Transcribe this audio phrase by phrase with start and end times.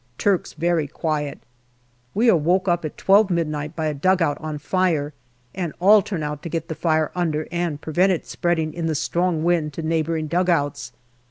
[0.17, 1.37] Turks very quiet.
[2.15, 5.13] We are woke up at twelve midnight by a dugout on fire,
[5.53, 8.95] and all turn out to get the fire under and prevent it spreading in the
[8.95, 10.91] strong wind to neighbouring dugouts.